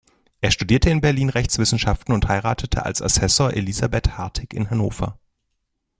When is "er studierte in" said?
0.39-0.99